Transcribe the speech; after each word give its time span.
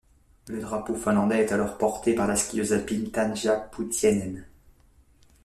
Le 0.47 0.59
drapeau 0.61 0.95
finlandais 0.95 1.41
est 1.41 1.51
alors 1.51 1.77
porté 1.77 2.15
par 2.15 2.25
la 2.25 2.35
skieuse 2.35 2.73
alpine 2.73 3.11
Tanja 3.11 3.55
Poutiainen. 3.71 4.47